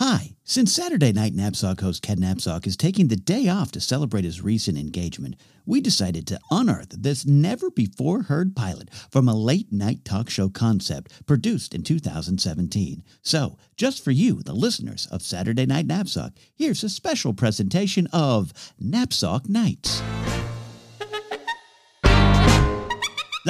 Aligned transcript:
Hi. 0.00 0.34
Since 0.44 0.72
Saturday 0.72 1.12
Night 1.12 1.34
Knapsack 1.34 1.80
host 1.80 2.00
Ken 2.00 2.20
Knapsack 2.20 2.66
is 2.66 2.74
taking 2.74 3.08
the 3.08 3.16
day 3.16 3.48
off 3.48 3.70
to 3.72 3.82
celebrate 3.82 4.24
his 4.24 4.40
recent 4.40 4.78
engagement, 4.78 5.36
we 5.66 5.82
decided 5.82 6.26
to 6.26 6.40
unearth 6.50 6.88
this 6.88 7.26
never 7.26 7.70
before 7.70 8.22
heard 8.22 8.56
pilot 8.56 8.88
from 9.10 9.28
a 9.28 9.36
late 9.36 9.70
night 9.70 10.02
talk 10.02 10.30
show 10.30 10.48
concept 10.48 11.26
produced 11.26 11.74
in 11.74 11.82
2017. 11.82 13.04
So, 13.20 13.58
just 13.76 14.02
for 14.02 14.10
you, 14.10 14.42
the 14.42 14.54
listeners 14.54 15.06
of 15.12 15.20
Saturday 15.20 15.66
Night 15.66 15.86
Knapsack, 15.86 16.32
here's 16.54 16.82
a 16.82 16.88
special 16.88 17.34
presentation 17.34 18.06
of 18.10 18.54
Knapsack 18.80 19.50
Nights. 19.50 20.00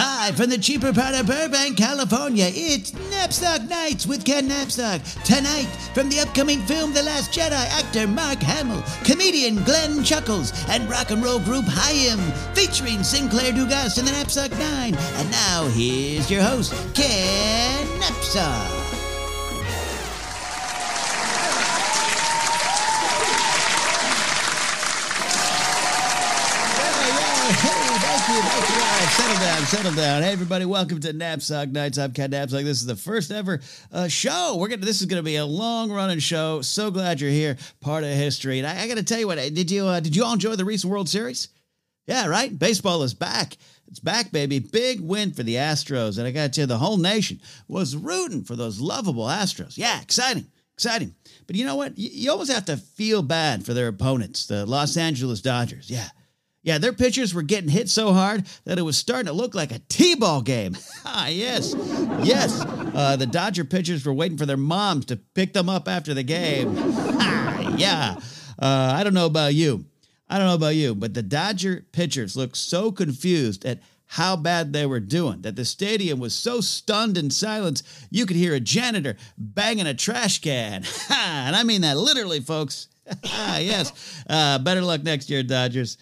Live 0.01 0.37
from 0.39 0.49
the 0.49 0.57
cheaper 0.57 0.95
part 0.95 1.15
of 1.15 1.27
Burbank, 1.27 1.77
California, 1.77 2.47
it's 2.49 2.95
Knapsack 3.11 3.69
Nights 3.69 4.07
with 4.07 4.25
Ken 4.25 4.49
Knapsack. 4.49 5.03
Tonight, 5.25 5.69
from 5.93 6.09
the 6.09 6.21
upcoming 6.21 6.59
film 6.61 6.95
The 6.95 7.03
Last 7.03 7.33
Jedi, 7.33 7.53
actor 7.53 8.07
Mark 8.07 8.39
Hamill, 8.39 8.83
comedian 9.05 9.63
Glenn 9.63 10.03
Chuckles, 10.03 10.55
and 10.71 10.89
rock 10.89 11.11
and 11.11 11.23
roll 11.23 11.39
group 11.39 11.67
Haim, 11.67 12.19
featuring 12.55 13.05
Sinclair 13.05 13.53
Dugas 13.53 13.99
and 13.99 14.09
the 14.09 14.13
Knapsack 14.13 14.53
Nine. 14.53 14.95
And 14.95 15.31
now, 15.31 15.69
here's 15.69 16.31
your 16.31 16.45
host, 16.45 16.73
Ken 16.95 17.87
Knapsack. 17.99 18.90
Settle 28.31 29.41
down, 29.41 29.63
settle 29.67 29.93
down. 29.93 30.23
Hey, 30.23 30.31
everybody, 30.31 30.65
welcome 30.65 31.01
to 31.01 31.13
Knapsack 31.13 31.71
Nights. 31.71 31.99
I'm 31.99 32.13
Ken 32.13 32.31
Knapsack. 32.31 32.65
This 32.65 32.81
is 32.81 32.87
the 32.87 32.95
first 32.95 33.33
ever 33.33 33.61
uh, 33.91 34.07
show. 34.07 34.57
We're 34.57 34.69
gonna. 34.69 34.87
This 34.87 35.01
is 35.01 35.09
gonna 35.09 35.25
be 35.25 35.35
a 35.35 35.45
long 35.45 35.91
running 35.91 36.21
show. 36.21 36.63
So 36.63 36.93
glad 36.93 37.21
you're 37.21 37.29
here. 37.29 37.57
Part 37.81 38.05
of 38.05 38.11
history. 38.11 38.61
And 38.61 38.69
I, 38.69 38.83
I 38.83 38.87
got 38.87 38.99
to 38.99 39.03
tell 39.03 39.19
you 39.19 39.27
what. 39.27 39.39
Did 39.39 39.69
you 39.69 39.85
uh, 39.85 39.99
did 39.99 40.15
you 40.15 40.25
all 40.25 40.35
enjoy 40.35 40.55
the 40.55 40.65
recent 40.65 40.93
World 40.93 41.09
Series? 41.09 41.49
Yeah, 42.07 42.29
right. 42.29 42.57
Baseball 42.57 43.03
is 43.03 43.15
back. 43.15 43.57
It's 43.89 43.99
back, 43.99 44.31
baby. 44.31 44.61
Big 44.61 45.01
win 45.01 45.33
for 45.33 45.43
the 45.43 45.57
Astros. 45.57 46.17
And 46.17 46.27
I 46.27 46.31
got 46.31 46.45
to 46.45 46.49
tell 46.51 46.63
you, 46.63 46.67
the 46.67 46.79
whole 46.79 46.99
nation 46.99 47.41
was 47.67 47.97
rooting 47.97 48.45
for 48.45 48.55
those 48.55 48.79
lovable 48.81 49.27
Astros. 49.27 49.77
Yeah, 49.77 50.01
exciting, 50.01 50.47
exciting. 50.75 51.17
But 51.49 51.57
you 51.57 51.65
know 51.65 51.75
what? 51.75 51.99
You, 51.99 52.11
you 52.13 52.31
almost 52.31 52.53
have 52.53 52.67
to 52.67 52.77
feel 52.77 53.23
bad 53.23 53.67
for 53.67 53.75
their 53.75 53.89
opponents, 53.89 54.47
the 54.47 54.67
Los 54.67 54.97
Angeles 54.97 55.41
Dodgers. 55.41 55.91
Yeah. 55.91 56.09
Yeah, 56.63 56.77
their 56.77 56.93
pitchers 56.93 57.33
were 57.33 57.43
getting 57.43 57.71
hit 57.71 57.89
so 57.89 58.13
hard 58.13 58.45
that 58.65 58.79
it 58.79 58.83
was 58.83 58.99
starting 58.99 59.27
to 59.27 59.33
look 59.33 59.55
like 59.55 59.73
a 59.73 59.79
T-ball 59.89 60.43
game. 60.43 60.77
ah, 61.07 61.29
yes, 61.29 61.75
yes. 62.23 62.61
Uh, 62.61 63.17
the 63.17 63.27
Dodger 63.27 63.65
pitchers 63.65 64.05
were 64.05 64.13
waiting 64.13 64.37
for 64.37 64.45
their 64.45 64.59
moms 64.59 65.07
to 65.07 65.17
pick 65.17 65.55
them 65.55 65.71
up 65.71 65.89
after 65.89 66.13
the 66.13 66.23
game. 66.23 66.75
ah, 66.79 67.77
yeah. 67.77 68.17
Uh, 68.59 68.93
I 68.95 69.05
don't 69.05 69.15
know 69.15 69.27
about 69.27 69.55
you. 69.55 69.87
I 70.29 70.39
don't 70.39 70.49
know 70.49 70.55
about 70.55 70.77
you, 70.77 70.95
but 70.95 71.15
the 71.15 71.23
Dodger 71.23 71.87
pitchers 71.93 72.37
looked 72.37 72.59
so 72.59 72.93
confused 72.93 73.65
at 73.65 73.81
how 74.05 74.37
bad 74.37 74.73
they 74.73 74.85
were 74.85 75.01
doing 75.01 75.41
that 75.43 75.57
the 75.57 75.65
stadium 75.65 76.19
was 76.19 76.35
so 76.35 76.61
stunned 76.61 77.17
in 77.17 77.31
silence 77.31 77.85
you 78.11 78.27
could 78.27 78.37
hear 78.37 78.55
a 78.55 78.61
janitor 78.61 79.17
banging 79.39 79.87
a 79.87 79.95
trash 79.95 80.41
can. 80.41 80.85
and 81.11 81.57
I 81.57 81.63
mean 81.63 81.81
that 81.83 81.97
literally, 81.97 82.41
folks. 82.41 82.89
ah, 83.25 83.59
yes. 83.59 84.23
Uh, 84.29 84.59
better 84.59 84.83
luck 84.83 85.03
next 85.03 85.31
year, 85.31 85.43
Dodgers. 85.43 85.97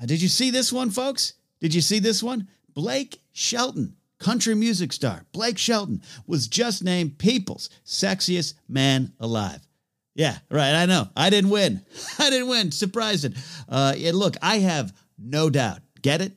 Uh, 0.00 0.06
did 0.06 0.20
you 0.22 0.28
see 0.28 0.50
this 0.50 0.72
one, 0.72 0.90
folks? 0.90 1.34
Did 1.60 1.74
you 1.74 1.80
see 1.80 1.98
this 1.98 2.22
one? 2.22 2.48
Blake 2.74 3.20
Shelton, 3.32 3.96
country 4.18 4.54
music 4.54 4.92
star 4.92 5.24
Blake 5.32 5.58
Shelton, 5.58 6.02
was 6.26 6.48
just 6.48 6.84
named 6.84 7.18
People's 7.18 7.70
Sexiest 7.84 8.54
Man 8.68 9.12
Alive. 9.20 9.66
Yeah, 10.14 10.38
right. 10.50 10.74
I 10.74 10.86
know. 10.86 11.08
I 11.14 11.28
didn't 11.30 11.50
win. 11.50 11.84
I 12.18 12.30
didn't 12.30 12.48
win. 12.48 12.72
Surprising. 12.72 13.34
Uh, 13.68 13.94
and 13.96 14.16
look, 14.16 14.36
I 14.40 14.58
have 14.58 14.96
no 15.18 15.50
doubt. 15.50 15.80
Get 16.00 16.22
it? 16.22 16.32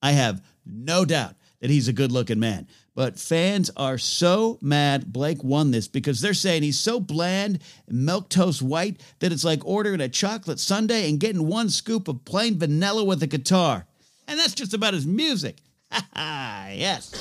I 0.00 0.12
have 0.12 0.44
no 0.64 1.04
doubt 1.04 1.34
that 1.60 1.70
he's 1.70 1.88
a 1.88 1.92
good 1.92 2.12
looking 2.12 2.38
man. 2.38 2.68
But 2.94 3.18
fans 3.18 3.70
are 3.76 3.98
so 3.98 4.58
mad 4.60 5.12
Blake 5.12 5.42
won 5.44 5.70
this 5.70 5.88
because 5.88 6.20
they're 6.20 6.34
saying 6.34 6.62
he's 6.62 6.78
so 6.78 7.00
bland, 7.00 7.60
milk 7.88 8.28
toast 8.28 8.60
white, 8.62 9.00
that 9.20 9.32
it's 9.32 9.44
like 9.44 9.64
ordering 9.64 10.00
a 10.00 10.08
chocolate 10.08 10.58
sundae 10.58 11.08
and 11.08 11.20
getting 11.20 11.46
one 11.46 11.70
scoop 11.70 12.08
of 12.08 12.24
plain 12.24 12.58
vanilla 12.58 13.04
with 13.04 13.22
a 13.22 13.26
guitar. 13.26 13.86
And 14.26 14.38
that's 14.38 14.54
just 14.54 14.74
about 14.74 14.94
his 14.94 15.06
music. 15.06 15.58
Ha 15.92 16.06
ha. 16.14 16.68
Yes. 16.72 17.12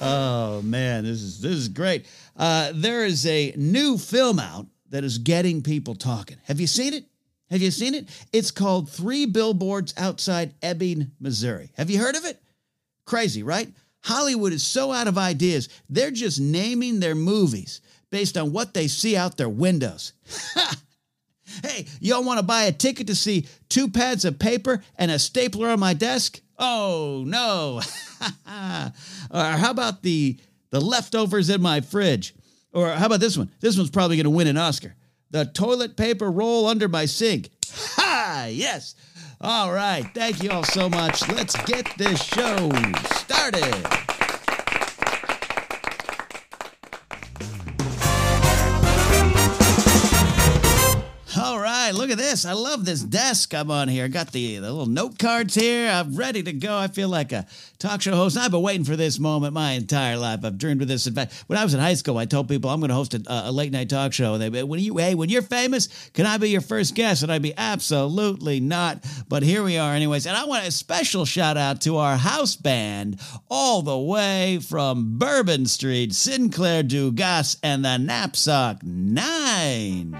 Oh 0.00 0.62
man, 0.62 1.04
this 1.04 1.20
is 1.20 1.40
this 1.40 1.52
is 1.52 1.68
great. 1.68 2.06
Uh, 2.36 2.72
there 2.74 3.04
is 3.04 3.26
a 3.26 3.52
new 3.56 3.98
film 3.98 4.38
out 4.38 4.66
that 4.88 5.04
is 5.04 5.18
getting 5.18 5.62
people 5.62 5.94
talking. 5.94 6.38
Have 6.44 6.58
you 6.60 6.66
seen 6.66 6.94
it? 6.94 7.04
Have 7.50 7.60
you 7.60 7.70
seen 7.70 7.94
it? 7.94 8.08
It's 8.32 8.50
called 8.50 8.88
Three 8.88 9.26
Billboards 9.26 9.92
Outside 9.96 10.54
Ebbing, 10.62 11.10
Missouri. 11.20 11.70
Have 11.76 11.90
you 11.90 11.98
heard 11.98 12.14
of 12.16 12.24
it? 12.24 12.40
Crazy, 13.10 13.42
right? 13.42 13.68
Hollywood 14.04 14.52
is 14.52 14.62
so 14.62 14.92
out 14.92 15.08
of 15.08 15.18
ideas, 15.18 15.68
they're 15.88 16.12
just 16.12 16.40
naming 16.40 17.00
their 17.00 17.16
movies 17.16 17.80
based 18.10 18.38
on 18.38 18.52
what 18.52 18.72
they 18.72 18.86
see 18.86 19.16
out 19.16 19.36
their 19.36 19.48
windows. 19.48 20.12
hey, 21.64 21.86
y'all 21.98 22.22
want 22.22 22.38
to 22.38 22.46
buy 22.46 22.66
a 22.66 22.72
ticket 22.72 23.08
to 23.08 23.16
see 23.16 23.48
two 23.68 23.88
pads 23.88 24.24
of 24.24 24.38
paper 24.38 24.84
and 24.94 25.10
a 25.10 25.18
stapler 25.18 25.70
on 25.70 25.80
my 25.80 25.92
desk? 25.92 26.40
Oh, 26.56 27.24
no. 27.26 27.80
or 28.20 29.42
how 29.42 29.72
about 29.72 30.02
the, 30.02 30.38
the 30.70 30.80
leftovers 30.80 31.50
in 31.50 31.60
my 31.60 31.80
fridge? 31.80 32.32
Or 32.72 32.90
how 32.90 33.06
about 33.06 33.18
this 33.18 33.36
one? 33.36 33.50
This 33.58 33.76
one's 33.76 33.90
probably 33.90 34.18
going 34.18 34.22
to 34.22 34.30
win 34.30 34.46
an 34.46 34.56
Oscar. 34.56 34.94
The 35.32 35.46
toilet 35.46 35.96
paper 35.96 36.30
roll 36.30 36.68
under 36.68 36.86
my 36.86 37.06
sink. 37.06 37.50
Ha! 37.96 38.48
Yes. 38.50 38.94
All 39.40 39.72
right. 39.72 40.04
Thank 40.14 40.42
you 40.42 40.50
all 40.50 40.64
so 40.64 40.88
much. 40.88 41.26
Let's 41.28 41.56
get 41.64 41.86
this 41.96 42.22
show 42.22 42.70
started. 43.14 44.09
Look 52.00 52.10
at 52.10 52.18
this. 52.18 52.46
I 52.46 52.54
love 52.54 52.86
this 52.86 53.02
desk 53.02 53.54
I'm 53.54 53.70
on 53.70 53.88
here. 53.88 54.06
I 54.06 54.08
got 54.08 54.32
the, 54.32 54.56
the 54.56 54.62
little 54.62 54.86
note 54.86 55.18
cards 55.18 55.54
here. 55.54 55.90
I'm 55.90 56.16
ready 56.16 56.42
to 56.42 56.52
go. 56.52 56.76
I 56.76 56.88
feel 56.88 57.10
like 57.10 57.30
a 57.30 57.46
talk 57.78 58.00
show 58.00 58.14
host. 58.16 58.38
I've 58.38 58.50
been 58.50 58.62
waiting 58.62 58.84
for 58.84 58.96
this 58.96 59.18
moment 59.18 59.52
my 59.52 59.72
entire 59.72 60.16
life. 60.16 60.40
I've 60.42 60.56
dreamed 60.56 60.80
of 60.80 60.88
this. 60.88 61.06
In 61.06 61.14
fact, 61.14 61.44
when 61.46 61.58
I 61.58 61.62
was 61.62 61.74
in 61.74 61.80
high 61.80 61.94
school, 61.94 62.16
I 62.16 62.24
told 62.24 62.48
people 62.48 62.70
I'm 62.70 62.80
going 62.80 62.88
to 62.88 62.94
host 62.94 63.12
a, 63.12 63.22
a 63.28 63.52
late 63.52 63.70
night 63.70 63.90
talk 63.90 64.14
show. 64.14 64.34
And 64.34 64.42
they, 64.42 64.62
when 64.62 64.80
you, 64.80 64.96
hey, 64.96 65.14
when 65.14 65.28
you're 65.28 65.42
famous, 65.42 65.88
can 66.14 66.24
I 66.24 66.38
be 66.38 66.48
your 66.48 66.62
first 66.62 66.94
guest? 66.94 67.22
And 67.22 67.30
I'd 67.30 67.42
be 67.42 67.54
absolutely 67.56 68.60
not. 68.60 69.04
But 69.28 69.42
here 69.42 69.62
we 69.62 69.76
are, 69.76 69.92
anyways. 69.92 70.26
And 70.26 70.36
I 70.36 70.46
want 70.46 70.66
a 70.66 70.70
special 70.70 71.26
shout 71.26 71.58
out 71.58 71.82
to 71.82 71.98
our 71.98 72.16
house 72.16 72.56
band, 72.56 73.20
all 73.50 73.82
the 73.82 73.98
way 73.98 74.58
from 74.58 75.18
Bourbon 75.18 75.66
Street, 75.66 76.14
Sinclair 76.14 76.82
Dugas 76.82 77.58
and 77.62 77.84
the 77.84 77.98
Knapsack 77.98 78.82
Nine. 78.82 80.16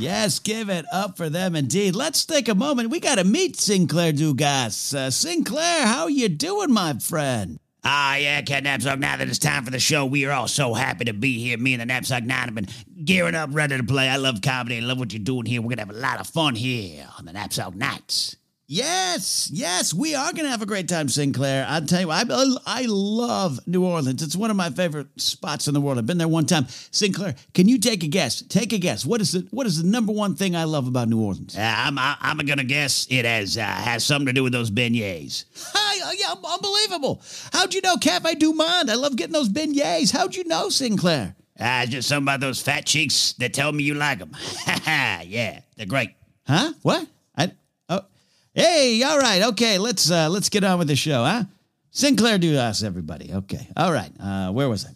Yes, 0.00 0.38
give 0.38 0.70
it 0.70 0.86
up 0.90 1.18
for 1.18 1.28
them 1.28 1.54
indeed. 1.54 1.94
Let's 1.94 2.24
take 2.24 2.48
a 2.48 2.54
moment. 2.54 2.88
We 2.88 3.00
got 3.00 3.16
to 3.16 3.24
meet 3.24 3.56
Sinclair 3.56 4.14
Dugas. 4.14 4.94
Uh, 4.94 5.10
Sinclair, 5.10 5.86
how 5.86 6.06
you 6.06 6.30
doing, 6.30 6.72
my 6.72 6.94
friend? 6.94 7.58
Ah, 7.84 8.16
yeah, 8.16 8.40
Cat 8.40 8.62
Knapsack. 8.62 8.98
Now 8.98 9.18
that 9.18 9.28
it's 9.28 9.38
time 9.38 9.62
for 9.62 9.70
the 9.70 9.78
show, 9.78 10.06
we 10.06 10.24
are 10.24 10.32
all 10.32 10.48
so 10.48 10.72
happy 10.72 11.04
to 11.04 11.12
be 11.12 11.38
here. 11.38 11.58
Me 11.58 11.74
and 11.74 11.82
the 11.82 11.86
Knapsack 11.86 12.24
Nine 12.24 12.46
have 12.46 12.54
been 12.54 12.68
gearing 13.04 13.34
up, 13.34 13.50
ready 13.52 13.76
to 13.76 13.84
play. 13.84 14.08
I 14.08 14.16
love 14.16 14.40
comedy. 14.40 14.78
I 14.78 14.80
love 14.80 14.98
what 14.98 15.12
you're 15.12 15.22
doing 15.22 15.44
here. 15.44 15.60
We're 15.60 15.76
going 15.76 15.86
to 15.86 15.94
have 15.94 15.94
a 15.94 15.98
lot 15.98 16.18
of 16.18 16.26
fun 16.26 16.54
here 16.54 17.06
on 17.18 17.26
the 17.26 17.34
Knapsack 17.34 17.74
Nights. 17.74 18.36
Yes, 18.72 19.50
yes, 19.52 19.92
we 19.92 20.14
are 20.14 20.32
going 20.32 20.44
to 20.44 20.48
have 20.48 20.62
a 20.62 20.66
great 20.66 20.86
time, 20.88 21.08
Sinclair. 21.08 21.66
I'll 21.68 21.84
tell 21.84 22.02
you, 22.02 22.10
I, 22.12 22.22
I 22.64 22.84
love 22.86 23.58
New 23.66 23.84
Orleans. 23.84 24.22
It's 24.22 24.36
one 24.36 24.48
of 24.48 24.56
my 24.56 24.70
favorite 24.70 25.08
spots 25.16 25.66
in 25.66 25.74
the 25.74 25.80
world. 25.80 25.98
I've 25.98 26.06
been 26.06 26.18
there 26.18 26.28
one 26.28 26.46
time. 26.46 26.68
Sinclair, 26.92 27.34
can 27.52 27.66
you 27.66 27.80
take 27.80 28.04
a 28.04 28.06
guess? 28.06 28.42
Take 28.42 28.72
a 28.72 28.78
guess. 28.78 29.04
What 29.04 29.20
is 29.20 29.32
the 29.32 29.44
what 29.50 29.66
is 29.66 29.82
the 29.82 29.88
number 29.88 30.12
one 30.12 30.36
thing 30.36 30.54
I 30.54 30.62
love 30.62 30.86
about 30.86 31.08
New 31.08 31.20
Orleans? 31.20 31.58
Uh, 31.58 31.62
I'm 31.62 31.98
I, 31.98 32.16
I'm 32.20 32.38
gonna 32.38 32.62
guess 32.62 33.08
it 33.10 33.24
has 33.24 33.58
uh, 33.58 33.62
has 33.62 34.04
something 34.04 34.26
to 34.26 34.32
do 34.32 34.44
with 34.44 34.52
those 34.52 34.70
beignets. 34.70 35.46
Hi, 35.74 36.14
yeah, 36.16 36.32
unbelievable. 36.32 37.22
How'd 37.52 37.74
you 37.74 37.80
know 37.80 37.96
Cafe 37.96 38.36
Du 38.36 38.52
Monde? 38.52 38.88
I 38.88 38.94
love 38.94 39.16
getting 39.16 39.32
those 39.32 39.48
beignets. 39.48 40.12
How'd 40.12 40.36
you 40.36 40.44
know, 40.44 40.68
Sinclair? 40.68 41.34
Uh, 41.58 41.86
just 41.86 42.08
something 42.08 42.22
about 42.22 42.38
those 42.38 42.62
fat 42.62 42.86
cheeks 42.86 43.32
that 43.38 43.52
tell 43.52 43.72
me 43.72 43.82
you 43.82 43.94
like 43.94 44.20
them. 44.20 44.30
yeah, 44.86 45.62
they're 45.76 45.86
great. 45.86 46.10
Huh? 46.46 46.72
What? 46.82 47.08
I 48.60 48.62
hey, 48.62 49.02
all 49.02 49.18
right, 49.18 49.42
okay. 49.42 49.78
Let's 49.78 50.10
uh, 50.10 50.28
let's 50.28 50.48
get 50.48 50.64
on 50.64 50.78
with 50.78 50.88
the 50.88 50.96
show, 50.96 51.22
huh? 51.24 51.44
Sinclair 51.90 52.38
us, 52.58 52.82
everybody. 52.82 53.32
Okay, 53.32 53.68
all 53.76 53.92
right. 53.92 54.10
Uh, 54.20 54.50
where 54.52 54.68
was 54.68 54.86
I? 54.86 54.90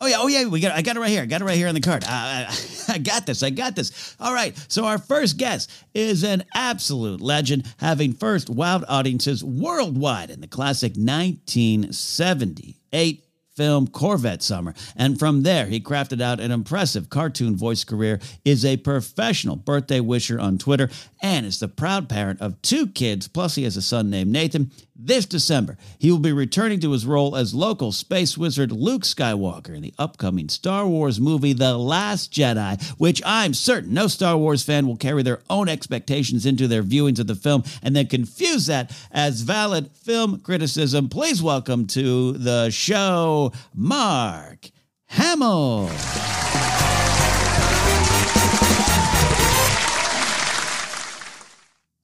Oh 0.00 0.06
yeah, 0.06 0.16
oh 0.18 0.26
yeah. 0.26 0.46
We 0.46 0.60
got. 0.60 0.72
I 0.72 0.82
got 0.82 0.96
it 0.96 1.00
right 1.00 1.10
here. 1.10 1.22
I 1.22 1.26
got 1.26 1.42
it 1.42 1.44
right 1.44 1.56
here 1.56 1.68
on 1.68 1.74
the 1.74 1.80
card. 1.80 2.02
Uh, 2.04 2.08
I 2.88 2.98
got 2.98 3.24
this. 3.24 3.44
I 3.44 3.50
got 3.50 3.76
this. 3.76 4.16
All 4.18 4.34
right. 4.34 4.56
So 4.68 4.84
our 4.84 4.98
first 4.98 5.36
guest 5.36 5.70
is 5.94 6.24
an 6.24 6.44
absolute 6.54 7.20
legend, 7.20 7.72
having 7.78 8.12
first 8.12 8.48
wowed 8.48 8.84
audiences 8.88 9.44
worldwide 9.44 10.30
in 10.30 10.40
the 10.40 10.48
classic 10.48 10.94
1978 10.96 13.24
film 13.62 13.86
Corvette 13.86 14.42
Summer. 14.42 14.74
And 14.96 15.20
from 15.20 15.44
there, 15.44 15.66
he 15.66 15.78
crafted 15.78 16.20
out 16.20 16.40
an 16.40 16.50
impressive 16.50 17.08
cartoon 17.08 17.54
voice 17.56 17.84
career, 17.84 18.18
is 18.44 18.64
a 18.64 18.76
professional 18.76 19.54
birthday 19.54 20.00
wisher 20.00 20.40
on 20.40 20.58
Twitter, 20.58 20.90
and 21.22 21.46
is 21.46 21.60
the 21.60 21.68
proud 21.68 22.08
parent 22.08 22.40
of 22.40 22.60
two 22.60 22.88
kids, 22.88 23.28
plus 23.28 23.54
he 23.54 23.62
has 23.62 23.76
a 23.76 23.82
son 23.82 24.10
named 24.10 24.32
Nathan. 24.32 24.72
This 24.94 25.24
December, 25.24 25.78
he 25.98 26.10
will 26.10 26.18
be 26.18 26.32
returning 26.32 26.78
to 26.80 26.92
his 26.92 27.06
role 27.06 27.34
as 27.34 27.54
local 27.54 27.92
space 27.92 28.36
wizard 28.36 28.70
Luke 28.70 29.02
Skywalker 29.02 29.74
in 29.74 29.80
the 29.80 29.94
upcoming 29.98 30.50
Star 30.50 30.86
Wars 30.86 31.18
movie 31.18 31.54
The 31.54 31.78
Last 31.78 32.30
Jedi, 32.30 32.80
which 32.98 33.22
I'm 33.24 33.54
certain 33.54 33.94
no 33.94 34.06
Star 34.06 34.36
Wars 34.36 34.62
fan 34.62 34.86
will 34.86 34.98
carry 34.98 35.22
their 35.22 35.40
own 35.48 35.70
expectations 35.70 36.44
into 36.44 36.68
their 36.68 36.82
viewings 36.82 37.18
of 37.18 37.26
the 37.26 37.34
film 37.34 37.64
and 37.82 37.96
then 37.96 38.06
confuse 38.06 38.66
that 38.66 38.94
as 39.10 39.40
valid 39.40 39.90
film 39.96 40.40
criticism. 40.40 41.08
Please 41.08 41.42
welcome 41.42 41.86
to 41.86 42.32
the 42.32 42.68
show, 42.68 43.50
Mark 43.74 44.70
Hamill. 45.06 45.90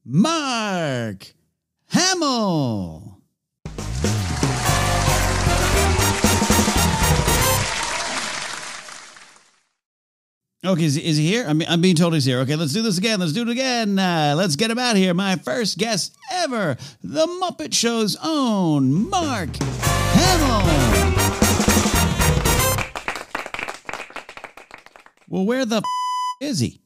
Mark 0.06 1.34
Hamill. 1.90 3.22
Okay, 10.64 10.84
is, 10.84 10.96
is 10.96 11.16
he 11.16 11.26
here? 11.26 11.44
I'm, 11.46 11.62
I'm 11.68 11.80
being 11.80 11.94
told 11.94 12.14
he's 12.14 12.24
here. 12.24 12.40
Okay, 12.40 12.56
let's 12.56 12.72
do 12.72 12.82
this 12.82 12.98
again. 12.98 13.20
Let's 13.20 13.32
do 13.32 13.42
it 13.42 13.48
again. 13.48 13.98
Uh, 13.98 14.34
let's 14.36 14.56
get 14.56 14.70
him 14.70 14.78
out 14.78 14.96
here. 14.96 15.14
My 15.14 15.36
first 15.36 15.78
guest 15.78 16.16
ever, 16.32 16.76
the 17.02 17.26
Muppet 17.26 17.72
Show's 17.72 18.16
own 18.22 19.08
Mark 19.08 19.50
Hamill. 19.56 20.66
Well, 25.28 25.46
where 25.46 25.64
the 25.64 25.76
f- 25.76 25.84
is 26.40 26.58
he? 26.58 26.80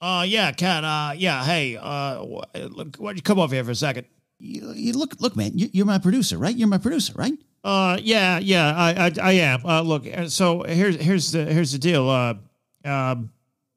Uh, 0.00 0.24
yeah, 0.26 0.52
Ken. 0.52 0.84
Uh, 0.84 1.14
yeah. 1.16 1.44
Hey, 1.44 1.76
uh, 1.76 2.22
look, 2.22 2.96
why 2.96 3.10
don't 3.10 3.16
you 3.16 3.22
come 3.22 3.38
over 3.38 3.54
here 3.54 3.64
for 3.64 3.72
a 3.72 3.74
second? 3.74 4.06
You, 4.38 4.72
you 4.72 4.92
look, 4.92 5.20
look, 5.20 5.36
man. 5.36 5.58
You, 5.58 5.68
you're 5.72 5.86
my 5.86 5.98
producer, 5.98 6.38
right? 6.38 6.54
You're 6.54 6.68
my 6.68 6.78
producer, 6.78 7.12
right? 7.16 7.32
Uh, 7.64 7.98
yeah, 8.00 8.38
yeah, 8.38 8.72
I, 8.76 9.06
I, 9.06 9.12
I 9.20 9.32
am. 9.32 9.66
Uh, 9.66 9.82
look, 9.82 10.06
uh, 10.06 10.28
so 10.28 10.62
here's 10.62 10.96
here's 10.96 11.32
the 11.32 11.44
here's 11.44 11.72
the 11.72 11.78
deal. 11.78 12.08
Uh, 12.08 12.34
um, 12.84 13.32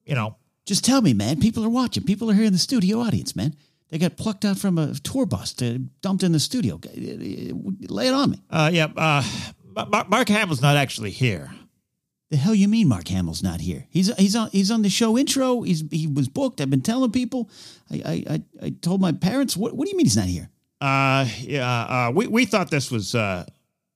you 0.06 0.14
know, 0.14 0.36
Just 0.66 0.86
tell 0.86 1.02
me, 1.02 1.14
man. 1.14 1.40
People 1.40 1.66
are 1.66 1.70
watching. 1.70 2.04
People 2.04 2.30
are 2.30 2.34
here 2.36 2.46
in 2.46 2.54
the 2.54 2.60
studio 2.60 3.00
audience, 3.00 3.36
man. 3.36 3.56
They 3.90 3.98
got 3.98 4.16
plucked 4.18 4.46
out 4.46 4.58
from 4.58 4.78
a 4.78 4.94
tour 4.94 5.26
bus, 5.26 5.54
to, 5.56 5.80
dumped 6.02 6.24
in 6.24 6.32
the 6.32 6.40
studio. 6.40 6.80
Lay 6.86 8.08
it 8.08 8.14
on 8.14 8.32
me. 8.32 8.42
uh, 8.50 8.70
yeah. 8.72 8.88
Uh, 8.96 9.24
Mark, 9.90 10.10
Mark 10.10 10.30
Hamill's 10.30 10.62
not 10.62 10.78
actually 10.78 11.12
here. 11.12 11.52
The 12.32 12.38
hell 12.38 12.56
you 12.56 12.70
mean 12.70 12.88
Mark 12.88 13.10
Hamill's 13.10 13.44
not 13.44 13.60
here? 13.60 13.88
He's 13.90 14.16
he's 14.16 14.38
on 14.38 14.50
he's 14.52 14.72
on 14.72 14.84
the 14.84 14.90
show 14.90 15.18
intro. 15.18 15.64
He's 15.64 15.84
he 15.92 16.08
was 16.08 16.30
booked. 16.30 16.62
I've 16.62 16.70
been 16.70 16.82
telling 16.82 17.12
people. 17.12 17.50
I 17.92 17.96
I 17.96 18.34
I, 18.34 18.44
I 18.68 18.70
told 18.82 19.02
my 19.02 19.12
parents. 19.12 19.58
What 19.58 19.76
what 19.76 19.86
do 19.86 19.92
you 19.92 19.98
mean 19.98 20.06
he's 20.06 20.16
not 20.16 20.28
here? 20.28 20.50
Uh, 20.80 21.28
yeah. 21.42 22.08
Uh, 22.08 22.12
we 22.16 22.28
we 22.28 22.46
thought 22.46 22.72
this 22.72 22.90
was 22.90 23.16
uh 23.16 23.46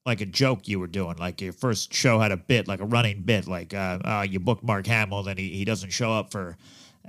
like 0.05 0.19
a 0.19 0.25
joke 0.25 0.67
you 0.67 0.81
were 0.81 0.87
doing. 0.87 1.15
Like 1.15 1.39
your 1.39 1.53
first 1.53 1.93
show 1.93 2.19
had 2.19 2.33
a 2.33 2.37
bit, 2.37 2.67
like 2.67 2.81
a 2.81 2.85
running 2.85 3.21
bit. 3.21 3.47
Like 3.47 3.73
uh, 3.73 3.99
uh 4.03 4.25
you 4.29 4.41
booked 4.41 4.65
Mark 4.65 4.85
Hamill, 4.85 5.23
then 5.23 5.37
he 5.37 5.51
he 5.51 5.63
doesn't 5.63 5.91
show 5.91 6.11
up 6.11 6.33
for, 6.33 6.57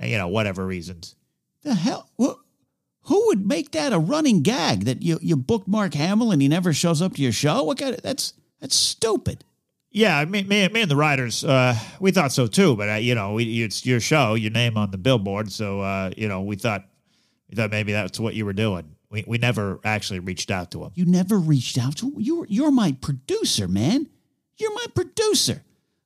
you 0.01 0.17
know, 0.17 0.29
whatever 0.29 0.65
reasons. 0.65 1.15
The 1.63 1.75
hell? 1.75 2.09
What? 2.15 2.37
Who 3.01 3.27
would 3.27 3.45
make 3.45 3.71
that 3.71 3.91
a 3.91 3.99
running 3.99 4.43
gag 4.43 4.85
that 4.85 5.01
you 5.01 5.19
you 5.21 5.35
booked 5.35 5.67
Mark 5.67 5.93
Hamill 5.93 6.31
and 6.31 6.41
he 6.41 6.47
never 6.47 6.71
shows 6.71 7.01
up 7.01 7.15
to 7.15 7.21
your 7.21 7.33
show? 7.33 7.63
What 7.63 7.79
kind 7.79 7.95
of 7.95 8.01
that's 8.01 8.31
that's 8.61 8.77
stupid. 8.77 9.43
Yeah, 9.91 10.23
me, 10.25 10.43
me, 10.43 10.67
me 10.67 10.81
and 10.81 10.91
the 10.91 10.95
writers, 10.95 11.43
uh, 11.43 11.75
we 11.99 12.11
thought 12.11 12.31
so 12.31 12.45
too. 12.47 12.75
But 12.75 12.89
uh, 12.89 12.95
you 12.95 13.15
know, 13.15 13.33
we, 13.33 13.63
it's 13.63 13.85
your 13.85 13.99
show, 13.99 14.33
your 14.35 14.51
name 14.51 14.77
on 14.77 14.91
the 14.91 14.97
billboard, 14.97 15.51
so 15.51 15.81
uh, 15.81 16.11
you 16.15 16.27
know, 16.27 16.41
we 16.41 16.55
thought, 16.55 16.85
we 17.49 17.55
thought 17.55 17.71
maybe 17.71 17.93
that's 17.93 18.19
what 18.19 18.35
you 18.35 18.45
were 18.45 18.53
doing. 18.53 18.95
We, 19.09 19.23
we 19.25 19.37
never 19.37 19.79
actually 19.85 20.19
reached 20.19 20.51
out 20.51 20.71
to 20.71 20.83
him. 20.83 20.91
You 20.95 21.05
never 21.05 21.37
reached 21.37 21.77
out 21.77 21.95
to. 21.97 22.13
You're 22.17 22.45
you're 22.49 22.71
my 22.71 22.91
producer, 22.91 23.67
man. 23.67 24.09
You're 24.57 24.73
my 24.73 24.85
producer. 24.93 25.63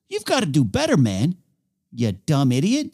You've 0.08 0.24
got 0.24 0.40
to 0.40 0.46
do 0.46 0.62
better, 0.62 0.96
man. 0.96 1.36
You 1.90 2.12
dumb 2.12 2.52
idiot. 2.52 2.92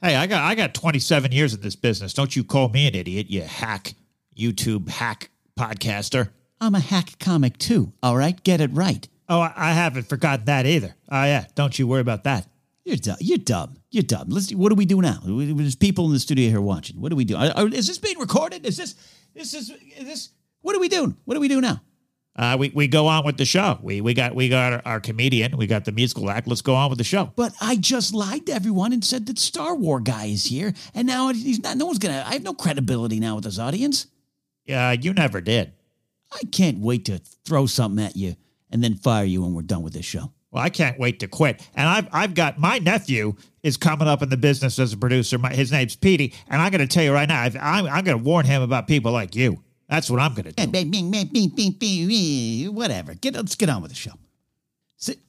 Hey, 0.00 0.14
I 0.14 0.26
got 0.28 0.42
I 0.44 0.54
got 0.54 0.74
27 0.74 1.32
years 1.32 1.54
in 1.54 1.60
this 1.60 1.74
business. 1.74 2.14
Don't 2.14 2.36
you 2.36 2.44
call 2.44 2.68
me 2.68 2.86
an 2.86 2.94
idiot, 2.94 3.28
you 3.28 3.42
hack, 3.42 3.94
YouTube 4.36 4.88
hack 4.88 5.30
podcaster. 5.58 6.30
I'm 6.60 6.76
a 6.76 6.80
hack 6.80 7.18
comic 7.18 7.58
too. 7.58 7.92
All 8.02 8.16
right, 8.16 8.42
get 8.44 8.60
it 8.60 8.70
right. 8.72 9.08
Oh, 9.28 9.40
I, 9.40 9.52
I 9.56 9.72
haven't 9.72 10.08
forgotten 10.08 10.46
that 10.46 10.66
either. 10.66 10.94
Oh 11.10 11.24
yeah, 11.24 11.46
don't 11.54 11.78
you 11.78 11.86
worry 11.86 12.00
about 12.00 12.24
that. 12.24 12.46
You're 12.84 12.96
dumb. 12.96 13.16
You're 13.20 13.38
dumb. 13.38 13.76
You're 13.90 14.02
dumb. 14.02 14.28
Let's. 14.28 14.50
What 14.50 14.70
do 14.70 14.74
we 14.74 14.86
do 14.86 15.02
now? 15.02 15.20
There's 15.24 15.76
people 15.76 16.06
in 16.06 16.12
the 16.12 16.18
studio 16.18 16.48
here 16.48 16.60
watching. 16.60 17.00
What 17.00 17.10
do 17.10 17.16
we 17.16 17.24
do? 17.24 17.36
Are- 17.36 17.52
are- 17.54 17.68
is 17.68 17.86
this 17.86 17.98
being 17.98 18.18
recorded? 18.18 18.64
Is 18.64 18.78
this? 18.78 18.94
Is 19.34 19.52
this? 19.52 19.70
Is 19.70 20.06
this? 20.06 20.30
What 20.62 20.74
are 20.74 20.80
we 20.80 20.88
doing? 20.88 21.14
What 21.26 21.34
do 21.34 21.40
we 21.40 21.48
do 21.48 21.60
now? 21.60 21.82
Uh, 22.34 22.56
we, 22.58 22.70
we 22.72 22.86
go 22.86 23.08
on 23.08 23.26
with 23.26 23.36
the 23.36 23.44
show. 23.44 23.78
We 23.82 24.00
we 24.00 24.14
got 24.14 24.34
we 24.34 24.48
got 24.48 24.72
our, 24.72 24.82
our 24.86 25.00
comedian. 25.00 25.56
We 25.58 25.66
got 25.66 25.84
the 25.84 25.92
musical 25.92 26.30
act. 26.30 26.46
Let's 26.46 26.62
go 26.62 26.74
on 26.74 26.88
with 26.88 26.96
the 26.98 27.04
show. 27.04 27.32
But 27.36 27.52
I 27.60 27.76
just 27.76 28.14
lied 28.14 28.46
to 28.46 28.52
everyone 28.52 28.92
and 28.94 29.04
said 29.04 29.26
that 29.26 29.38
Star 29.38 29.74
War 29.74 30.00
guy 30.00 30.26
is 30.26 30.44
here, 30.46 30.72
and 30.94 31.06
now 31.06 31.28
he's 31.32 31.60
not. 31.62 31.76
No 31.76 31.84
one's 31.86 31.98
gonna. 31.98 32.24
I 32.26 32.32
have 32.34 32.42
no 32.42 32.54
credibility 32.54 33.20
now 33.20 33.34
with 33.34 33.44
this 33.44 33.58
audience. 33.58 34.06
Yeah, 34.64 34.92
you 34.92 35.12
never 35.12 35.40
did. 35.42 35.72
I 36.32 36.40
can't 36.52 36.78
wait 36.78 37.04
to 37.06 37.18
throw 37.44 37.66
something 37.66 38.02
at 38.04 38.16
you 38.16 38.36
and 38.70 38.82
then 38.82 38.94
fire 38.94 39.24
you 39.24 39.42
when 39.42 39.54
we're 39.54 39.62
done 39.62 39.82
with 39.82 39.92
this 39.92 40.04
show. 40.04 40.32
Well, 40.50 40.62
I 40.62 40.70
can't 40.70 40.98
wait 40.98 41.20
to 41.20 41.28
quit. 41.28 41.66
And 41.74 41.88
I've 41.88 42.08
I've 42.12 42.34
got 42.34 42.58
my 42.58 42.78
nephew 42.78 43.34
is 43.62 43.76
coming 43.76 44.08
up 44.08 44.22
in 44.22 44.30
the 44.30 44.36
business 44.36 44.78
as 44.78 44.92
a 44.92 44.96
producer. 44.96 45.38
My, 45.38 45.52
his 45.52 45.70
name's 45.70 45.94
Petey, 45.96 46.34
and 46.48 46.62
I'm 46.62 46.70
going 46.70 46.80
to 46.80 46.86
tell 46.86 47.04
you 47.04 47.12
right 47.12 47.28
now, 47.28 47.42
I'm 47.42 47.86
I'm 47.86 48.04
going 48.04 48.18
to 48.18 48.24
warn 48.24 48.46
him 48.46 48.62
about 48.62 48.86
people 48.86 49.12
like 49.12 49.34
you. 49.34 49.62
That's 49.88 50.10
what 50.10 50.20
I'm 50.20 50.34
going 50.34 50.44
to 50.44 50.52
do. 50.52 50.62
Whatever. 52.72 53.14
Get 53.14 53.34
let's 53.34 53.54
get 53.54 53.68
on 53.68 53.82
with 53.82 53.90
the 53.90 53.96
show. 53.96 54.12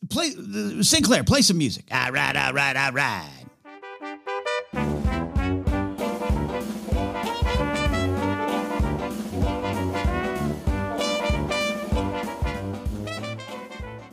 Play 0.10 0.32
Sinclair. 0.82 1.24
Play 1.24 1.42
some 1.42 1.58
music. 1.58 1.86
All 1.92 2.12
right, 2.12 2.36
all 2.36 2.54
right, 2.54 2.76
all 2.76 2.92
right. 2.92 3.39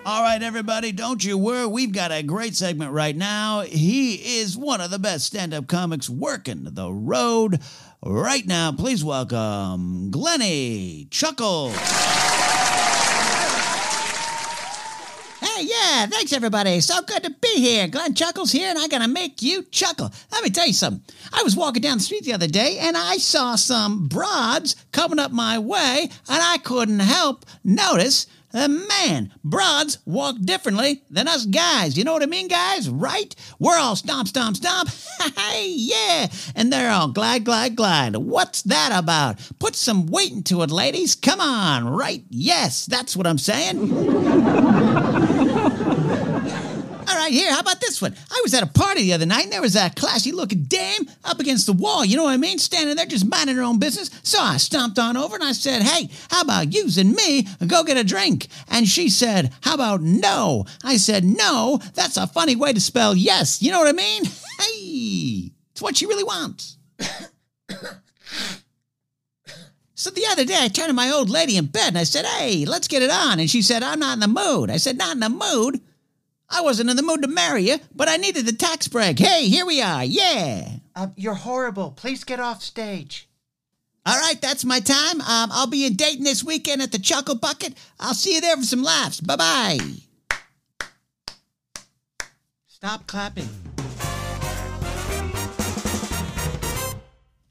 All 0.06 0.22
right, 0.22 0.40
everybody, 0.40 0.92
don't 0.92 1.24
you 1.24 1.36
worry. 1.36 1.66
We've 1.66 1.90
got 1.90 2.12
a 2.12 2.22
great 2.22 2.54
segment 2.54 2.92
right 2.92 3.16
now. 3.16 3.62
He 3.62 4.38
is 4.38 4.56
one 4.56 4.80
of 4.80 4.92
the 4.92 5.00
best 5.00 5.26
stand 5.26 5.52
up 5.52 5.66
comics 5.66 6.08
working 6.08 6.62
the 6.62 6.92
road 6.92 7.58
right 8.04 8.46
now. 8.46 8.70
Please 8.70 9.02
welcome 9.02 10.12
Glenny 10.12 11.08
Chuckles. 11.10 11.74
Hey, 15.40 15.64
yeah, 15.64 16.06
thanks 16.06 16.32
everybody. 16.32 16.78
So 16.82 17.02
good 17.02 17.24
to 17.24 17.30
be 17.30 17.56
here. 17.56 17.88
Glenn 17.88 18.14
Chuckles 18.14 18.52
here, 18.52 18.70
and 18.70 18.78
I'm 18.78 18.88
gonna 18.88 19.08
make 19.08 19.42
you 19.42 19.64
chuckle. 19.64 20.12
Let 20.30 20.44
me 20.44 20.50
tell 20.50 20.68
you 20.68 20.72
something. 20.72 21.02
I 21.32 21.42
was 21.42 21.56
walking 21.56 21.82
down 21.82 21.98
the 21.98 22.04
street 22.04 22.22
the 22.22 22.34
other 22.34 22.46
day, 22.46 22.78
and 22.78 22.96
I 22.96 23.16
saw 23.16 23.56
some 23.56 24.06
broads 24.06 24.76
coming 24.92 25.18
up 25.18 25.32
my 25.32 25.58
way, 25.58 26.02
and 26.02 26.10
I 26.28 26.58
couldn't 26.58 27.00
help 27.00 27.44
notice 27.64 28.28
Uh, 28.56 28.68
man, 28.68 29.34
broads 29.44 29.98
walk 30.06 30.36
differently 30.40 31.02
than 31.10 31.28
us 31.28 31.44
guys. 31.44 31.98
You 31.98 32.04
know 32.04 32.14
what 32.14 32.22
I 32.22 32.26
mean, 32.26 32.48
guys? 32.48 32.88
Right? 32.88 33.34
We're 33.58 33.76
all 33.76 33.96
stomp, 33.96 34.28
stomp, 34.28 34.56
stomp. 34.56 34.88
hey, 35.36 35.74
yeah. 35.76 36.28
And 36.54 36.72
they're 36.72 36.90
all 36.90 37.08
glide, 37.08 37.44
glide, 37.44 37.76
glide. 37.76 38.16
What's 38.16 38.62
that 38.62 38.92
about? 38.94 39.46
Put 39.58 39.76
some 39.76 40.06
weight 40.06 40.32
into 40.32 40.62
it, 40.62 40.70
ladies. 40.70 41.14
Come 41.14 41.40
on, 41.40 41.86
right? 41.86 42.24
Yes, 42.30 42.86
that's 42.86 43.14
what 43.14 43.26
I'm 43.26 43.36
saying. 43.36 43.92
Right, 47.26 47.32
here, 47.32 47.52
how 47.52 47.58
about 47.58 47.80
this 47.80 48.00
one? 48.00 48.14
I 48.30 48.40
was 48.44 48.54
at 48.54 48.62
a 48.62 48.68
party 48.68 49.02
the 49.02 49.12
other 49.14 49.26
night 49.26 49.42
and 49.42 49.52
there 49.52 49.60
was 49.60 49.74
a 49.74 49.90
classy 49.90 50.30
looking 50.30 50.62
dame 50.62 51.10
up 51.24 51.40
against 51.40 51.66
the 51.66 51.72
wall, 51.72 52.04
you 52.04 52.16
know 52.16 52.22
what 52.22 52.34
I 52.34 52.36
mean? 52.36 52.56
Standing 52.56 52.94
there 52.94 53.04
just 53.04 53.26
minding 53.26 53.56
her 53.56 53.64
own 53.64 53.80
business. 53.80 54.12
So 54.22 54.38
I 54.40 54.58
stomped 54.58 54.96
on 54.96 55.16
over 55.16 55.34
and 55.34 55.42
I 55.42 55.50
said, 55.50 55.82
Hey, 55.82 56.08
how 56.30 56.42
about 56.42 56.72
you 56.72 56.88
and 56.96 57.16
me 57.16 57.48
go 57.66 57.82
get 57.82 57.96
a 57.96 58.04
drink? 58.04 58.46
And 58.68 58.86
she 58.86 59.08
said, 59.08 59.52
How 59.62 59.74
about 59.74 60.02
no? 60.02 60.66
I 60.84 60.98
said, 60.98 61.24
No, 61.24 61.80
that's 61.94 62.16
a 62.16 62.28
funny 62.28 62.54
way 62.54 62.72
to 62.72 62.80
spell 62.80 63.16
yes. 63.16 63.60
You 63.60 63.72
know 63.72 63.80
what 63.80 63.88
I 63.88 63.92
mean? 63.92 64.22
Hey, 64.60 65.50
it's 65.72 65.82
what 65.82 65.96
she 65.96 66.06
really 66.06 66.22
wants. 66.22 66.78
So 69.98 70.10
the 70.10 70.26
other 70.30 70.44
day, 70.44 70.58
I 70.60 70.68
turned 70.68 70.88
to 70.88 70.92
my 70.94 71.10
old 71.10 71.30
lady 71.30 71.56
in 71.56 71.66
bed 71.66 71.88
and 71.88 71.98
I 71.98 72.04
said, 72.04 72.26
Hey, 72.26 72.66
let's 72.66 72.86
get 72.86 73.02
it 73.02 73.10
on. 73.10 73.40
And 73.40 73.50
she 73.50 73.62
said, 73.62 73.82
I'm 73.82 73.98
not 73.98 74.12
in 74.12 74.20
the 74.20 74.28
mood. 74.28 74.70
I 74.70 74.76
said, 74.76 74.98
Not 74.98 75.14
in 75.14 75.20
the 75.20 75.30
mood? 75.30 75.80
I 76.48 76.60
wasn't 76.62 76.90
in 76.90 76.96
the 76.96 77.02
mood 77.02 77.22
to 77.22 77.28
marry 77.28 77.68
you, 77.68 77.78
but 77.94 78.08
I 78.08 78.16
needed 78.16 78.46
the 78.46 78.52
tax 78.52 78.88
break. 78.88 79.18
Hey, 79.18 79.48
here 79.48 79.66
we 79.66 79.82
are. 79.82 80.04
Yeah. 80.04 80.68
Um, 80.94 81.12
you're 81.16 81.34
horrible. 81.34 81.90
Please 81.90 82.24
get 82.24 82.40
off 82.40 82.62
stage. 82.62 83.28
All 84.06 84.18
right, 84.20 84.40
that's 84.40 84.64
my 84.64 84.78
time. 84.78 85.20
Um, 85.20 85.50
I'll 85.52 85.66
be 85.66 85.84
in 85.84 85.94
Dayton 85.94 86.22
this 86.22 86.44
weekend 86.44 86.80
at 86.80 86.92
the 86.92 86.98
Chuckle 86.98 87.34
Bucket. 87.34 87.74
I'll 87.98 88.14
see 88.14 88.36
you 88.36 88.40
there 88.40 88.56
for 88.56 88.62
some 88.62 88.84
laughs. 88.84 89.20
Bye 89.20 89.36
bye. 89.36 89.78
Stop 92.68 93.08
clapping. 93.08 93.48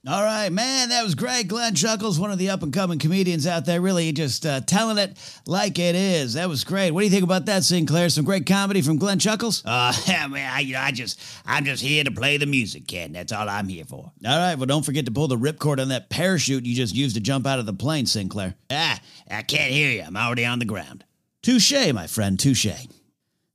All 0.08 0.24
right, 0.24 0.52
man, 0.52 0.90
that 0.90 1.04
was 1.04 1.16
great. 1.16 1.48
Glenn 1.48 1.74
Chuckles, 1.74 2.20
one 2.20 2.30
of 2.30 2.38
the 2.38 2.52
up 2.52 2.62
and 2.62 2.72
coming 2.72 3.00
comedians 3.00 3.48
out 3.48 3.66
there, 3.66 3.82
really 3.82 4.12
just 4.12 4.46
uh, 4.46 4.62
telling 4.62 5.00
it 5.00 5.18
like 5.48 5.80
it 5.80 5.96
is. 5.96 6.36
That 6.36 6.48
was 6.48 6.64
great. 6.64 6.92
What 6.92 7.00
do 7.00 7.06
you 7.06 7.12
think 7.12 7.24
about 7.24 7.48
that, 7.48 7.64
Sinclair? 7.64 8.10
Some 8.10 8.24
great 8.24 8.46
comedy 8.46 8.84
from 8.84 9.00
Glenn 9.00 9.18
Chuckles? 9.18 9.64
Uh, 9.66 9.92
man, 10.30 10.52
I, 10.54 10.60
you 10.60 10.74
know, 10.74 10.80
I 10.80 10.92
just, 10.92 11.20
I'm 11.44 11.66
just 11.66 11.82
here 11.82 12.04
to 12.04 12.12
play 12.12 12.38
the 12.38 12.46
music, 12.46 12.86
Ken. 12.86 13.14
That's 13.14 13.32
all 13.32 13.50
I'm 13.50 13.68
here 13.68 13.84
for. 13.84 14.12
All 14.24 14.38
right, 14.38 14.54
well, 14.54 14.68
don't 14.68 14.86
forget 14.86 15.06
to 15.06 15.12
pull 15.12 15.28
the 15.28 15.38
ripcord 15.38 15.82
on 15.82 15.90
that 15.90 16.12
parachute 16.12 16.68
you 16.68 16.76
just 16.76 16.94
used 16.94 17.16
to 17.16 17.22
jump 17.22 17.48
out 17.48 17.58
of 17.58 17.66
the 17.66 17.74
plane, 17.74 18.06
Sinclair. 18.06 18.54
Ah, 18.70 19.02
I 19.32 19.42
can't 19.42 19.72
hear 19.72 19.90
you. 19.90 20.04
I'm 20.04 20.16
already 20.16 20.46
on 20.46 20.60
the 20.60 20.66
ground. 20.66 21.04
Touche, 21.42 21.92
my 21.94 22.06
friend, 22.06 22.40
touche. 22.40 22.68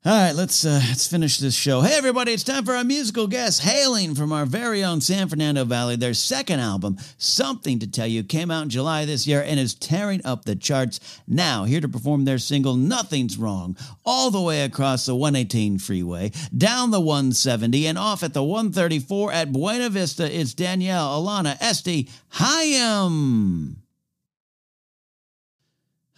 All 0.02 0.12
right, 0.12 0.34
let's 0.34 0.64
uh, 0.64 0.80
let's 0.88 1.06
finish 1.06 1.36
this 1.36 1.54
show. 1.54 1.82
Hey, 1.82 1.94
everybody! 1.94 2.32
It's 2.32 2.42
time 2.42 2.64
for 2.64 2.72
our 2.72 2.84
musical 2.84 3.26
guest, 3.26 3.60
hailing 3.60 4.14
from 4.14 4.32
our 4.32 4.46
very 4.46 4.82
own 4.82 5.02
San 5.02 5.28
Fernando 5.28 5.66
Valley. 5.66 5.94
Their 5.94 6.14
second 6.14 6.60
album, 6.60 6.96
"Something 7.18 7.78
to 7.80 7.86
Tell 7.86 8.06
You," 8.06 8.24
came 8.24 8.50
out 8.50 8.62
in 8.62 8.70
July 8.70 9.04
this 9.04 9.26
year 9.26 9.42
and 9.42 9.60
is 9.60 9.74
tearing 9.74 10.22
up 10.24 10.46
the 10.46 10.56
charts. 10.56 11.00
Now, 11.28 11.64
here 11.64 11.82
to 11.82 11.88
perform 11.88 12.24
their 12.24 12.38
single 12.38 12.76
"Nothing's 12.76 13.36
Wrong," 13.36 13.76
all 14.02 14.30
the 14.30 14.40
way 14.40 14.62
across 14.62 15.04
the 15.04 15.14
118 15.14 15.76
freeway, 15.76 16.32
down 16.56 16.92
the 16.92 16.98
170, 16.98 17.86
and 17.86 17.98
off 17.98 18.22
at 18.22 18.32
the 18.32 18.42
134 18.42 19.32
at 19.32 19.52
Buena 19.52 19.90
Vista. 19.90 20.34
It's 20.34 20.54
Danielle, 20.54 21.20
Alana, 21.22 21.58
Este, 21.60 22.08
Haim. 22.30 23.76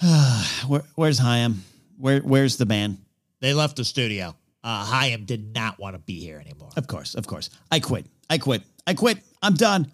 Where, 0.69 0.85
where's 0.95 1.19
Haim? 1.19 1.65
Where, 1.99 2.21
where's 2.21 2.59
the 2.59 2.67
band? 2.67 3.02
They 3.43 3.53
left 3.55 3.75
the 3.77 3.85
studio. 3.85 4.37
Uh, 4.63 4.85
Haim 4.85 5.25
did 5.25 5.53
not 5.53 5.77
want 5.81 5.97
to 5.97 5.99
be 5.99 6.21
here 6.21 6.39
anymore. 6.39 6.71
Of 6.77 6.87
course, 6.87 7.17
of 7.17 7.27
course. 7.27 7.51
I 7.73 7.81
quit. 7.81 8.07
I 8.31 8.39
quit. 8.39 8.63
I 8.87 8.95
quit. 8.95 9.19
I'm 9.43 9.55
done. 9.55 9.91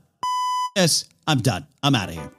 Yes, 0.77 1.07
I'm 1.27 1.41
done. 1.41 1.67
I'm 1.83 1.95
out 1.95 2.11
of 2.11 2.15
here. 2.15 2.31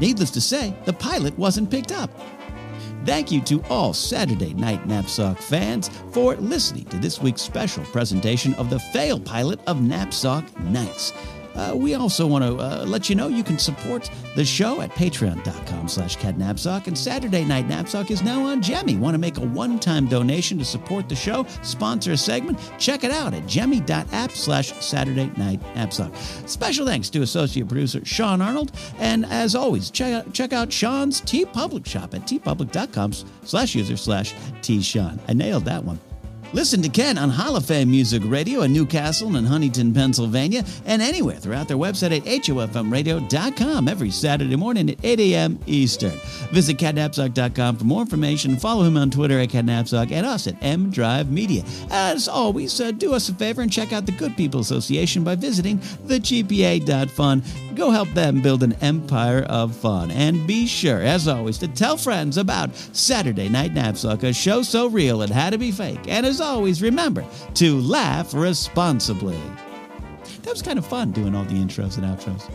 Needless 0.00 0.30
to 0.30 0.40
say, 0.40 0.74
the 0.86 0.94
pilot 0.94 1.38
wasn't 1.38 1.70
picked 1.70 1.92
up. 1.92 2.10
Thank 3.04 3.32
you 3.32 3.40
to 3.42 3.60
all 3.64 3.92
Saturday 3.92 4.54
Night 4.54 4.86
Knapsack 4.86 5.38
fans 5.38 5.88
for 6.12 6.36
listening 6.36 6.84
to 6.84 6.98
this 6.98 7.20
week's 7.20 7.42
special 7.42 7.84
presentation 7.86 8.54
of 8.54 8.70
the 8.70 8.78
fail 8.78 9.18
pilot 9.18 9.58
of 9.66 9.82
Knapsack 9.82 10.44
Nights. 10.60 11.12
Uh, 11.54 11.74
we 11.74 11.94
also 11.94 12.26
want 12.26 12.44
to 12.44 12.56
uh, 12.56 12.84
let 12.86 13.08
you 13.08 13.14
know 13.14 13.28
you 13.28 13.44
can 13.44 13.58
support 13.58 14.10
the 14.34 14.44
show 14.44 14.80
at 14.80 14.90
patreon.com 14.90 15.88
slash 15.88 16.16
catnapsock. 16.16 16.86
And 16.86 16.96
saturday 16.96 17.44
night 17.44 17.68
knapsack 17.68 18.10
is 18.10 18.22
now 18.22 18.44
on 18.44 18.62
jemmy. 18.62 18.96
Want 18.96 19.14
to 19.14 19.18
make 19.18 19.38
a 19.38 19.46
one-time 19.46 20.06
donation 20.06 20.58
to 20.58 20.64
support 20.64 21.08
the 21.08 21.16
show? 21.16 21.46
Sponsor 21.62 22.12
a 22.12 22.16
segment? 22.16 22.58
Check 22.78 23.04
it 23.04 23.10
out 23.10 23.34
at 23.34 23.46
jemmy.app 23.46 24.32
slash 24.32 24.72
saturday 24.84 25.30
night 25.36 25.60
knapsack. 25.74 26.14
Special 26.46 26.86
thanks 26.86 27.10
to 27.10 27.22
associate 27.22 27.68
producer 27.68 28.04
sean 28.04 28.40
arnold. 28.40 28.72
And 28.98 29.26
as 29.26 29.54
always 29.54 29.90
check 29.90 30.12
out, 30.12 30.32
check 30.32 30.52
out 30.52 30.72
sean's 30.72 31.20
TeePublic 31.22 31.86
shop 31.86 32.14
at 32.14 32.22
teepublic.com 32.22 33.12
slash 33.44 33.74
user 33.74 33.96
slash 33.96 34.34
t 34.62 34.82
sean. 34.82 35.20
I 35.28 35.32
nailed 35.32 35.64
that 35.64 35.84
one 35.84 35.98
Listen 36.54 36.82
to 36.82 36.90
Ken 36.90 37.16
on 37.16 37.30
Hall 37.30 37.56
of 37.56 37.64
Fame 37.64 37.90
Music 37.90 38.22
Radio 38.26 38.60
in 38.60 38.74
Newcastle 38.74 39.36
and 39.36 39.48
Huntington, 39.48 39.94
Pennsylvania, 39.94 40.62
and 40.84 41.00
anywhere 41.00 41.36
throughout 41.36 41.66
their 41.66 41.78
website 41.78 42.14
at 42.14 42.24
hofmradio.com 42.24 43.88
every 43.88 44.10
Saturday 44.10 44.56
morning 44.56 44.90
at 44.90 45.02
8 45.02 45.18
a.m. 45.20 45.58
Eastern. 45.66 46.12
Visit 46.52 46.76
catnapsock.com 46.76 47.78
for 47.78 47.84
more 47.84 48.02
information. 48.02 48.58
Follow 48.58 48.82
him 48.82 48.98
on 48.98 49.10
Twitter 49.10 49.38
at 49.40 49.48
catnapsock 49.48 50.12
and 50.12 50.26
us 50.26 50.46
at 50.46 50.62
M 50.62 50.90
Drive 50.90 51.30
Media. 51.30 51.64
As 51.90 52.28
always, 52.28 52.78
uh, 52.78 52.90
do 52.90 53.14
us 53.14 53.30
a 53.30 53.34
favor 53.34 53.62
and 53.62 53.72
check 53.72 53.94
out 53.94 54.04
the 54.04 54.12
Good 54.12 54.36
People 54.36 54.60
Association 54.60 55.24
by 55.24 55.36
visiting 55.36 55.78
thegpa.fun. 55.78 57.42
Go 57.74 57.90
help 57.90 58.10
them 58.10 58.42
build 58.42 58.62
an 58.62 58.74
empire 58.82 59.44
of 59.48 59.74
fun. 59.74 60.10
And 60.10 60.46
be 60.46 60.66
sure, 60.66 61.00
as 61.00 61.26
always, 61.26 61.56
to 61.58 61.68
tell 61.68 61.96
friends 61.96 62.36
about 62.36 62.74
Saturday 62.74 63.48
Night 63.48 63.72
Knapsack, 63.72 64.22
a 64.22 64.34
show 64.34 64.60
so 64.62 64.88
real 64.88 65.22
it 65.22 65.30
had 65.30 65.50
to 65.50 65.58
be 65.58 65.72
fake. 65.72 66.06
And 66.08 66.26
as 66.26 66.41
always, 66.42 66.82
remember 66.82 67.24
to 67.54 67.80
laugh 67.80 68.34
responsibly. 68.34 69.40
That 70.42 70.50
was 70.50 70.62
kind 70.62 70.78
of 70.78 70.86
fun 70.86 71.12
doing 71.12 71.34
all 71.34 71.44
the 71.44 71.54
intros 71.54 71.96
and 71.98 72.06
outros. 72.06 72.50